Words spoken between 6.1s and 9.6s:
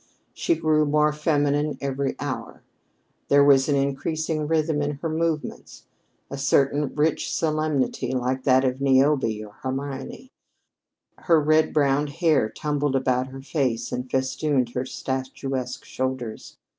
a certain rich solemnity like that of Niobe or